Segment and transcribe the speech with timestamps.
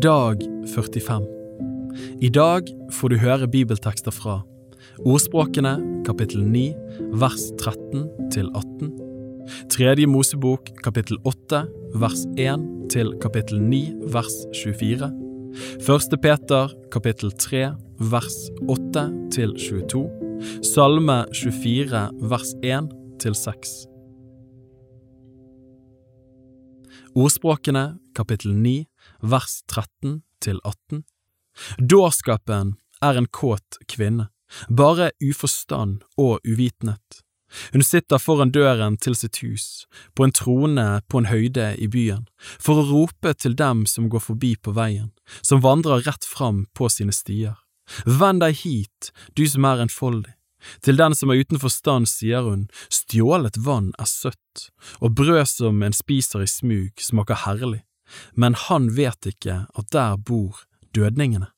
[0.00, 1.26] Dag 45
[2.20, 4.38] I dag får du høre bibeltekster fra
[5.04, 5.74] Ordspråkene
[6.06, 6.62] kapittel 9
[7.20, 8.88] vers 13 til 18
[9.68, 11.60] Tredje Mosebok kapittel 8
[12.00, 13.82] vers 1 til kapittel 9
[14.14, 15.10] vers 24
[15.84, 17.64] Første Peter kapittel 3
[18.14, 18.38] vers
[18.72, 19.04] 8
[19.36, 20.06] til 22
[20.72, 22.88] Salme 24 vers 1
[23.20, 23.76] til 6
[27.12, 28.86] Ordspråkene kapittel 9
[29.20, 31.04] vers 13 til 18.
[31.78, 34.28] Dårskapen er en kåt kvinne,
[34.68, 37.22] bare uforstand og uvitenhet.
[37.72, 39.84] Hun sitter foran døren til sitt hus,
[40.16, 42.24] på en trone på en høyde i byen,
[42.56, 45.10] for å rope til dem som går forbi på veien,
[45.44, 47.58] som vandrer rett fram på sine stier.
[48.06, 50.32] Vend deg hit, du som er enfoldig.
[50.86, 54.68] Til den som er uten forstand sier hun, stjålet vann er søtt,
[55.02, 57.82] og brød som en spiser i smug smaker herlig
[58.34, 60.62] men han vet ikke at der bor
[60.94, 61.48] dødningene.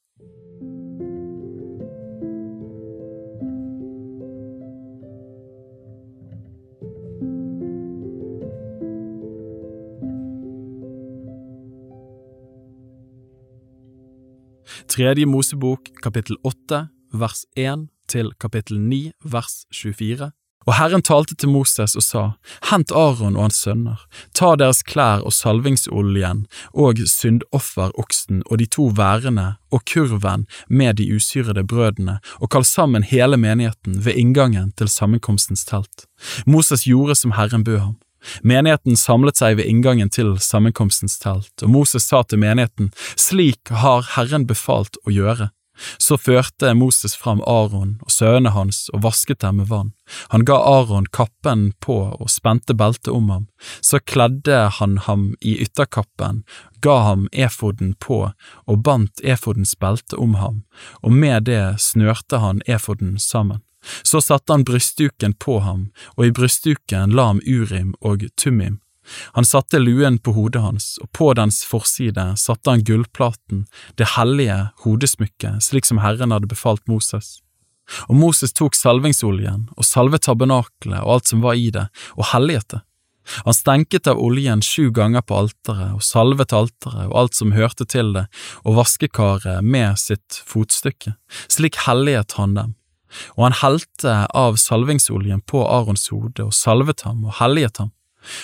[14.94, 20.30] Tredje Mosebok kapittel åtte vers 1 til kapittel 9 vers 24
[20.66, 22.22] og Herren talte til Moses og sa,
[22.70, 24.00] Hent Aron og hans sønner,
[24.36, 31.08] ta deres klær og salvingsoljen og syndofferoksen og de to værene og kurven med de
[31.16, 36.06] usyrede brødene, og kall sammen hele menigheten ved inngangen til sammenkomstens telt.
[36.46, 37.96] Moses gjorde som Herren bød ham.
[38.42, 44.06] Menigheten samlet seg ved inngangen til sammenkomstens telt, og Moses sa til menigheten, Slik har
[44.14, 45.50] Herren befalt å gjøre.
[45.98, 49.92] Så førte Moses fram Aron og sønnene hans og vasket dem med vann.
[50.32, 53.46] Han ga Aron kappen på og spente beltet om ham.
[53.80, 56.42] Så kledde han ham i ytterkappen,
[56.84, 58.20] ga ham efoden på
[58.66, 60.64] og bandt efodens belte om ham,
[61.02, 63.62] og med det snørte han efoden sammen.
[64.02, 68.80] Så satte han brystduken på ham, og i brystduken la ham Urim og Tumim,
[69.36, 73.66] han satte luen på hodet hans, og på dens forside satte han gullplaten,
[74.00, 77.38] det hellige hodesmykket, slik som Herren hadde befalt Moses.
[78.08, 82.70] Og Moses tok salvingsoljen og salvet tabernakelet og alt som var i det, og helliget
[82.72, 82.84] det.
[83.44, 87.86] Han stenket av oljen sju ganger på alteret og salvet alteret og alt som hørte
[87.88, 88.26] til det,
[88.64, 91.14] og vaskekaret med sitt fotstykke.
[91.48, 92.74] Slik helliget han dem.
[93.38, 97.92] Og han helte av salvingsoljen på Arons hode og salvet ham og helliget ham.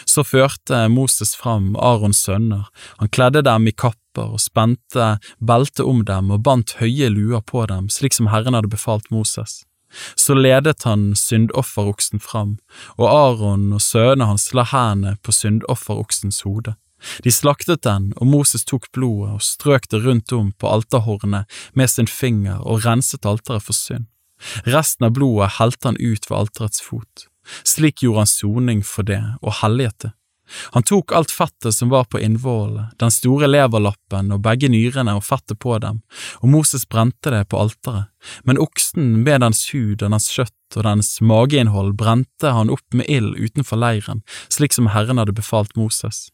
[0.08, 2.68] Så førte Moses fram Arons sønner,
[2.98, 7.64] han kledde dem i kapper og spente belte om dem og bandt høye luer på
[7.70, 9.62] dem, slik som Herren hadde befalt Moses.
[10.14, 12.58] Så ledet han syndofferoksen fram,
[12.98, 16.76] og Aron og sønnene hans la hendene på syndofferoksens hode.
[17.24, 21.90] De slaktet den, og Moses tok blodet og strøk det rundt om på alterhornet med
[21.90, 24.06] sin finger og renset alteret for synd.
[24.68, 27.29] Resten av blodet helte han ut ved alterets fot.
[27.64, 30.12] Slik gjorde han soning for det og helliget det.
[30.74, 35.24] Han tok alt fettet som var på innvollene, den store leverlappen og begge nyrene og
[35.26, 36.00] fettet på dem,
[36.42, 38.10] og Moses brente det på alteret,
[38.42, 43.08] men oksen med dens hud og dens kjøtt og dens mageinnhold brente han opp med
[43.10, 46.28] ild utenfor leiren, slik som Herren hadde befalt Moses.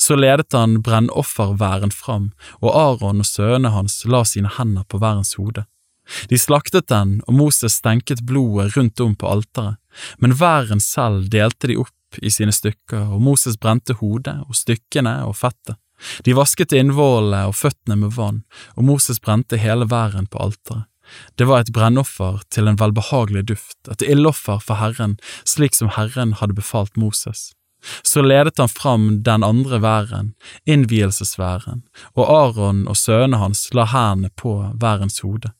[0.00, 2.30] Så ledet han brennofferværen fram,
[2.62, 5.66] og Aron og sønnene hans la sine hender på værens hode.
[6.30, 9.76] De slaktet den, og Moses stenket blodet rundt om på alteret,
[10.22, 15.18] men væren selv delte de opp i sine stykker, og Moses brente hodet og stykkene
[15.26, 15.76] og fettet.
[16.24, 18.42] De vasket innvollene og føttene med vann,
[18.76, 20.86] og Moses brente hele væren på alteret.
[21.38, 25.14] Det var et brennoffer til en velbehagelig duft, et ildoffer for Herren,
[25.46, 27.52] slik som Herren hadde befalt Moses.
[28.02, 30.32] Så ledet han fram den andre væren,
[30.66, 31.84] innvielsesværen,
[32.16, 35.52] og Aron og sønnene hans la hendene på værens hode.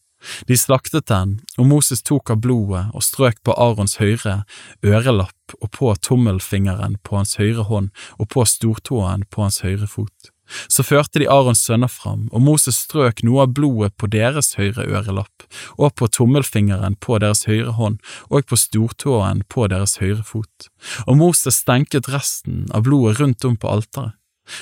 [0.49, 4.43] De slaktet den, og Moses tok av blodet og strøk på Arons høyre
[4.85, 10.33] ørelapp og på tommelfingeren på hans høyre hånd og på stortåen på hans høyre fot.
[10.71, 14.85] Så førte de Arons sønner fram, og Moses strøk noe av blodet på deres høyre
[14.87, 17.99] ørelapp, og på tommelfingeren på deres høyre hånd,
[18.31, 20.71] og på stortåen på deres høyre fot.
[21.07, 24.15] Og Moses stenket resten av blodet rundt om på alteret.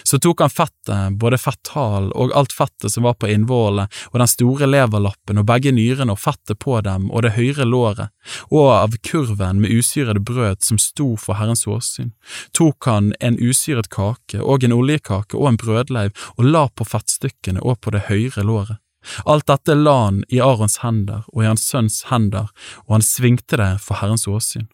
[0.02, 4.30] Så tok han fettet, både fetthalen og alt fettet som var på innvollene, og den
[4.30, 8.12] store leverlappen og begge nyrene og fettet på dem og det høyre låret,
[8.50, 12.12] og av kurven med usyrede brød som sto for Herrens åsyn,
[12.56, 17.62] tok han en usyret kake og en oljekake og en brødleiv og la på fettstykkene
[17.62, 18.80] og på det høyre låret.
[19.28, 22.48] Alt dette la han i Arons hender og i hans sønns hender,
[22.86, 24.68] og han svingte det for Herrens åsyn.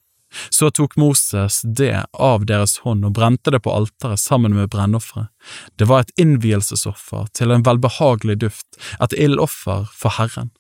[0.51, 5.31] Så tok Moses det av deres hånd og brente det på alteret sammen med brennofferet.
[5.77, 10.53] Det var et innvielsesoffer til en velbehagelig duft, et ildoffer for Herren.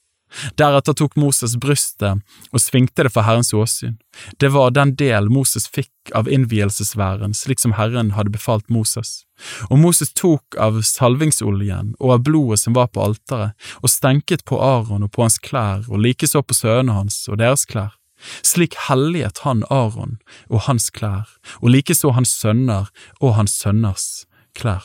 [0.58, 2.22] Deretter tok Moses brystet
[2.52, 3.96] og svingte det for Herrens åsyn.
[4.38, 9.25] Det var den del Moses fikk av innvielsesværen, slik som Herren hadde befalt Moses.
[9.70, 14.61] Og Moses tok av salvingsoljen og av blodet som var på alteret, og stenket på
[14.62, 18.00] Aron og på hans klær, og likeså på sønnene hans og deres klær.
[18.43, 20.19] Slik helliget han Aron
[20.49, 21.28] og hans klær,
[21.61, 22.90] og likeså hans sønner
[23.20, 24.25] og hans sønners
[24.56, 24.84] klær.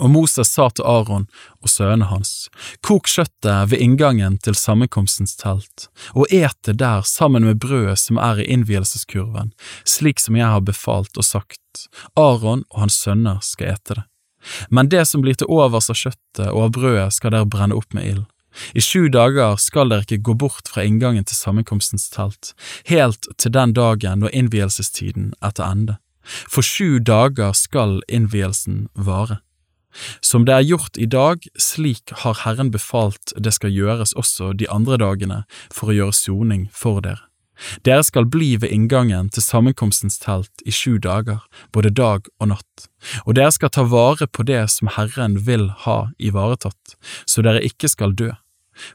[0.00, 1.26] Og Moses sa til Aron
[1.60, 2.48] og sønnene hans,
[2.80, 8.16] kok kjøttet ved inngangen til sammenkomstens telt, og et det der sammen med brødet som
[8.16, 9.52] er i innvielseskurven,
[9.84, 14.06] slik som jeg har befalt og sagt, Aron og hans sønner skal ete det.
[14.70, 17.92] Men det som blir til overs av kjøttet og av brødet skal dere brenne opp
[17.94, 18.24] med ild.
[18.74, 22.52] I sju dager skal dere ikke gå bort fra inngangen til sammenkomstens telt,
[22.90, 25.98] helt til den dagen når innvielsestiden er til ende.
[26.22, 29.40] For sju dager skal innvielsen vare.
[30.24, 34.70] Som det er gjort i dag, slik har Herren befalt det skal gjøres også de
[34.72, 37.26] andre dagene for å gjøre soning for dere.
[37.86, 41.42] Dere skal bli ved inngangen til sammenkomstens telt i sju dager,
[41.72, 42.86] både dag og natt,
[43.24, 47.90] og dere skal ta vare på det som Herren vil ha ivaretatt, så dere ikke
[47.92, 48.30] skal dø,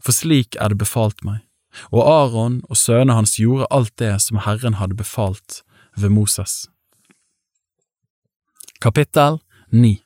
[0.01, 1.43] for slik er det befalt meg.
[1.91, 5.61] Og Aron og sønnene hans gjorde alt det som Herren hadde befalt
[5.95, 6.65] ved Moses.
[8.81, 9.41] Kapittel
[9.71, 9.97] 9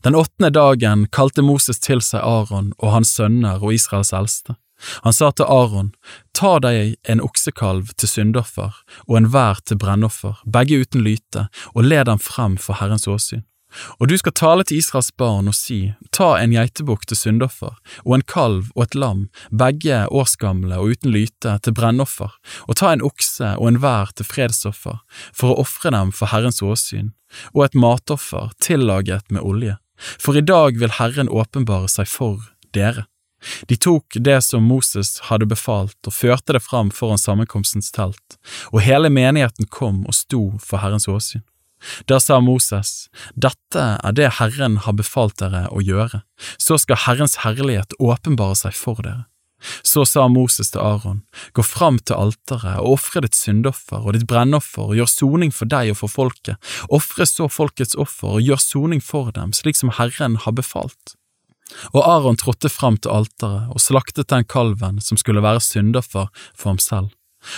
[0.00, 4.56] den åttende dagen kalte Moses til seg Aron og hans sønner og Israels eldste.
[5.04, 5.92] Han sa til Aron,
[6.36, 8.76] ta deg en oksekalv til syndoffer
[9.06, 13.44] og enhver til brennoffer, begge uten lyte, og led dem frem for Herrens åsyn.
[14.00, 17.74] Og du skal tale til Israels barn og si, ta en geitebukk til syndoffer,
[18.04, 22.32] og en kalv og et lam, begge årsgamle og uten lyte, til brennoffer,
[22.68, 25.02] og ta en okse og enhver til fredsoffer,
[25.34, 27.12] for å ofre dem for Herrens åsyn,
[27.54, 29.76] og et matoffer tillaget med olje,
[30.20, 33.08] for i dag vil Herren åpenbare seg for dere.
[33.70, 38.38] De tok det som Moses hadde befalt og førte det fram foran sammenkomstens telt,
[38.72, 41.44] og hele menigheten kom og sto for Herrens åsyn.
[42.08, 46.22] Da sa Moses, Dette er det Herren har befalt dere å gjøre,
[46.58, 49.26] så skal Herrens herlighet åpenbare seg for dere.
[49.82, 51.22] Så sa Moses til Aron,
[51.56, 55.68] gå fram til alteret og ofre ditt syndoffer og ditt brennoffer og gjør soning for
[55.72, 56.60] deg og for folket,
[56.92, 61.16] ofre så folkets offer og gjør soning for dem, slik som Herren har befalt.
[61.92, 66.74] Og Aron trådte fram til alteret og slaktet den kalven som skulle være syndoffer for
[66.74, 67.14] ham selv.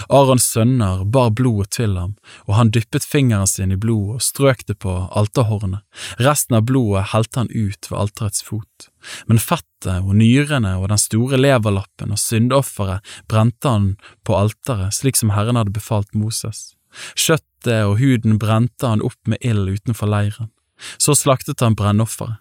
[0.09, 2.15] Arons sønner bar blodet til ham,
[2.47, 5.85] og han dyppet fingeren sin i blodet og strøk det på alterhornet.
[6.21, 8.89] Resten av blodet helte han ut ved alterets fot.
[9.31, 13.95] Men fettet og nyrene og den store leverlappen og syndofferet brente han
[14.29, 16.75] på alteret, slik som Herren hadde befalt Moses.
[17.17, 20.53] Kjøttet og huden brente han opp med ild utenfor leiren.
[20.99, 22.39] Så slaktet han brennofferet.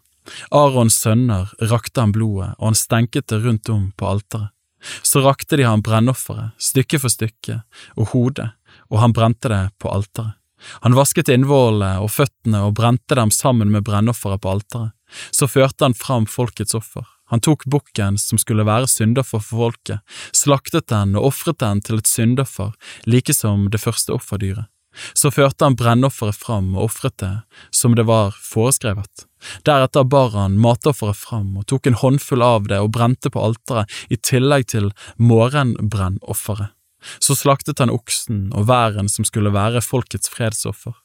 [0.51, 4.53] Arons sønner rakte han blodet, og han stenket det rundt om på alteret.
[5.01, 7.61] Så rakte de ham brennofferet, stykke for stykke,
[7.97, 8.51] og hodet,
[8.91, 10.37] og han brente det på alteret.
[10.81, 14.93] Han vasket innvollene og føttene og brente dem sammen med brennofferet på alteret.
[15.31, 17.05] Så førte han fram folkets offer.
[17.31, 21.99] Han tok bukken som skulle være syndoffer for folket, slaktet den og ofret den til
[21.99, 22.71] et syndoffer,
[23.05, 24.67] like som det første offerdyret.
[25.13, 27.33] Så førte han brennofferet fram og ofret det
[27.75, 29.26] som det var foreskrevet.
[29.67, 33.91] Deretter bar han matofferet fram og tok en håndfull av det og brente på alteret
[34.09, 36.73] i tillegg til morgenbrennofferet.
[37.21, 40.95] Så slaktet han oksen og væren som skulle være folkets fredsoffer.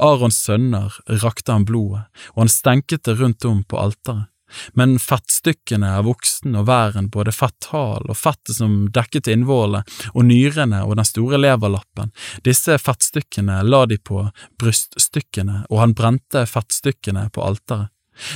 [0.00, 4.31] Arons sønner rakte han blodet, og han stenket det rundt om på alteret
[4.78, 10.82] men fettstykkene av voksen og væren, både fetthal og fettet som dekket innvollene, og nyrene
[10.86, 12.12] og den store leverlappen,
[12.46, 14.26] disse fettstykkene la de på
[14.60, 17.92] bryststykkene, og han brente fettstykkene på alteret.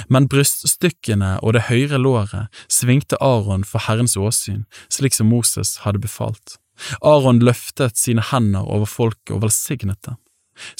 [0.08, 6.00] Men bryststykkene og det høyre låret svingte Aron for Herrens åsyn, slik som Moses hadde
[6.00, 6.56] befalt.
[7.00, 10.16] Aron løftet sine hender over folket og velsignet dem.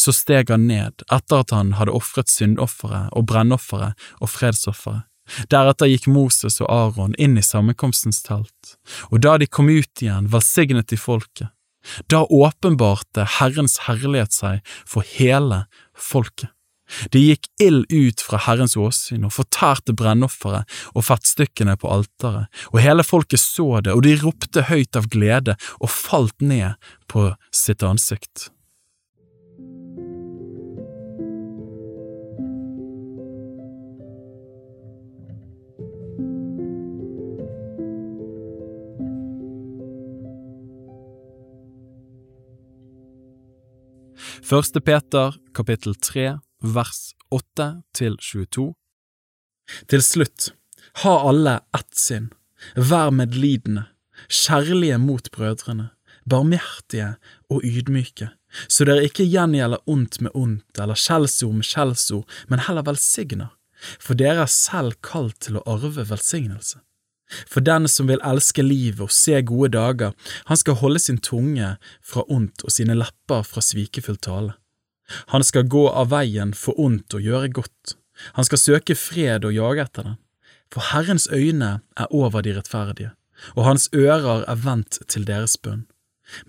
[0.01, 5.05] Så steg han ned etter at han hadde ofret syndofferet og brennofferet og fredsofferet.
[5.53, 8.77] Deretter gikk Moses og Aron inn i sammenkomstens telt,
[9.11, 11.51] og da de kom ut igjen, velsignet de folket.
[12.11, 15.65] Da åpenbarte Herrens herlighet seg for hele
[15.95, 16.51] folket.
[17.11, 22.83] Det gikk ild ut fra Herrens åsyn og fortærte brennofferet og fettstykkene på alteret, og
[22.83, 26.79] hele folket så det, og de ropte høyt av glede og falt ned
[27.11, 28.51] på sitt ansikt.
[44.45, 47.67] Første Peter kapittel 3 vers 8
[47.97, 48.75] til 22
[49.89, 50.51] Til slutt,
[51.03, 52.29] ha alle ett sinn,
[52.77, 53.87] vær medlidende,
[54.29, 55.89] kjærlige mot brødrene,
[56.29, 57.15] barmhjertige
[57.49, 58.31] og ydmyke,
[58.69, 63.55] så dere ikke gjengjelder ondt med ondt eller skjellsord med skjellsord, men heller velsigner,
[63.99, 66.83] for dere er selv kalt til å arve velsignelse.
[67.51, 70.15] For den som vil elske livet og se gode dager,
[70.47, 74.55] han skal holde sin tunge fra ondt og sine lepper fra svikefull tale.
[75.35, 77.97] Han skal gå av veien for ondt og gjøre godt,
[78.39, 80.17] han skal søke fred og jage etter den.
[80.73, 83.13] For Herrens øyne er over de rettferdige,
[83.55, 85.87] og hans ører er vendt til deres bønn.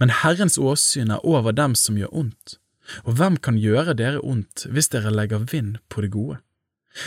[0.02, 2.58] Men Herrens åsyn er over dem som gjør ondt,
[3.04, 6.40] og hvem kan gjøre dere ondt hvis dere legger vind på det gode?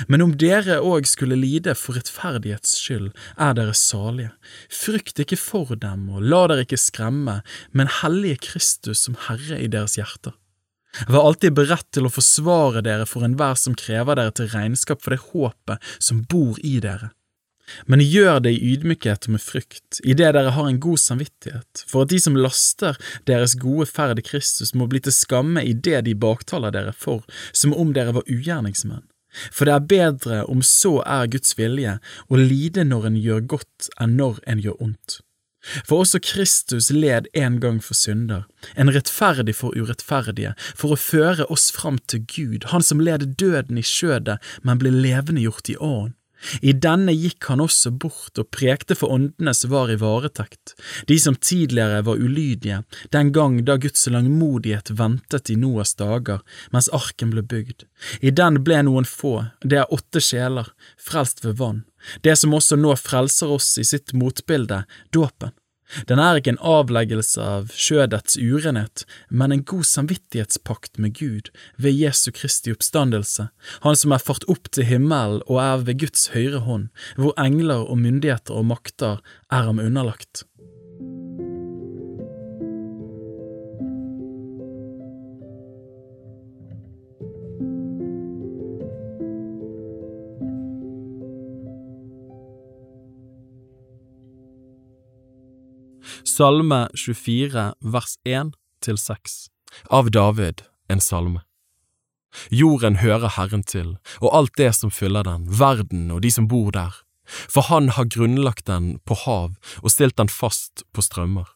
[0.09, 4.33] Men om dere òg skulle lide for rettferdighets skyld, er dere salige.
[4.73, 7.41] Frykt ikke for dem, og la dere ikke skremme,
[7.73, 10.37] men hellige Kristus som Herre i deres hjerter.
[11.07, 15.15] Vær alltid beredt til å forsvare dere for enhver som krever dere til regnskap for
[15.15, 17.13] det håpet som bor i dere.
[17.87, 22.03] Men gjør det i ydmykhet og med frykt, idet dere har en god samvittighet, for
[22.03, 22.99] at de som laster
[23.31, 27.75] deres gode ferd i Kristus må bli til skamme idet de baktaler dere for, som
[27.77, 29.07] om dere var ugjerningsmenn.
[29.53, 33.91] For det er bedre, om så er Guds vilje, å lide når en gjør godt
[34.01, 35.21] enn når en gjør ondt.
[35.85, 38.47] For også Kristus led en gang for synder,
[38.81, 43.79] en rettferdig for urettferdige, for å føre oss fram til Gud, han som led døden
[43.81, 46.17] i skjødet, men ble levendegjort i ånd.
[46.61, 50.75] I denne gikk han også bort og prekte for åndene som var i varetekt,
[51.11, 52.83] de som tidligere var ulydige,
[53.15, 56.41] den gang da Guds langmodighet ventet i Noas dager,
[56.73, 57.87] mens arken ble bygd.
[58.21, 61.85] I den ble noen få, det er åtte sjeler, frelst ved vann,
[62.25, 65.53] det som også nå frelser oss i sitt motbilde, dåpen.
[66.09, 71.97] Den er ikke en avleggelse av skjødets urenhet, men en god samvittighetspakt med Gud ved
[71.97, 73.49] Jesu Kristi oppstandelse,
[73.83, 77.85] Han som er fart opp til himmelen og er ved Guds høyre hånd, hvor engler
[77.87, 79.21] og myndigheter og makter
[79.51, 80.45] er ham underlagt.
[96.41, 99.33] Salme 24 vers 1 til 6
[99.93, 101.43] Av David, en salme.
[102.49, 103.91] Jorden hører Herren til,
[104.23, 106.95] og alt det som fyller den, verden og de som bor der.
[107.29, 111.51] For han har grunnlagt den på hav og stilt den fast på strømmer.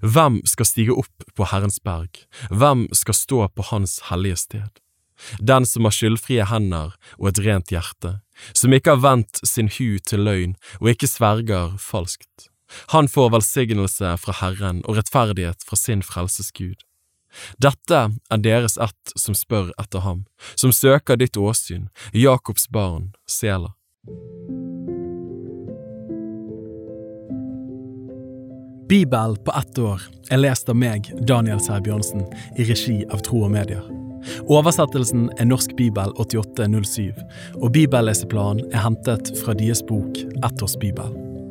[0.00, 4.70] Hvem skal stige opp på Herrens berg, hvem skal stå på Hans hellige sted?
[5.44, 8.14] Den som har skyldfrie hender og et rent hjerte,
[8.56, 12.48] som ikke har vendt sin hu til løgn og ikke sverger falskt.
[12.94, 16.80] Han får velsignelse fra Herren og rettferdighet fra sin frelsesgud.
[17.62, 20.24] Dette er deres ett som spør etter ham,
[20.54, 23.72] som søker ditt åsyn, Jakobs barn, Sela.
[28.92, 32.26] Bibel på ett år er lest av meg, Daniel Sæbjørnsen,
[32.60, 33.86] i regi av Tro og Medier.
[34.52, 37.16] Oversettelsen er Norsk bibel 8807,
[37.56, 41.31] og bibelleseplanen er hentet fra deres bok Ettårsbibel.